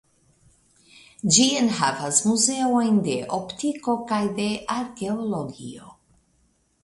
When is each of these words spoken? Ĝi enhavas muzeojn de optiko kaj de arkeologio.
Ĝi 1.35 1.43
enhavas 1.57 2.21
muzeojn 2.29 2.97
de 3.07 3.17
optiko 3.39 3.95
kaj 4.13 4.21
de 4.41 4.49
arkeologio. 4.79 5.93